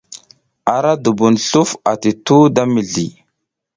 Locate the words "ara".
0.75-0.93